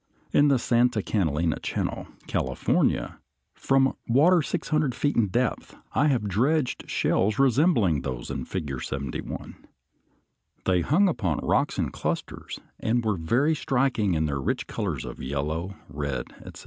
[0.33, 3.19] In the Santa Catalina Channel, California,
[3.53, 8.79] from water six hundred feet in depth, I have dredged shells resembling those in Figure
[8.79, 9.63] 71.
[10.65, 15.21] They hung upon rocks in clusters, and were very striking in their rich colors of
[15.21, 16.59] yellow, red, etc.